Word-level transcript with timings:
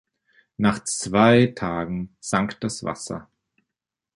Nach 0.57 0.83
zwei 0.83 1.53
Tagen 1.55 2.15
sank 2.19 2.59
das 2.61 2.83
Wasser. 2.83 3.29